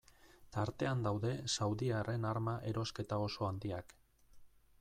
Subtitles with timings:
[0.55, 3.99] Tartean daude saudiarren arma erosketa oso handiak.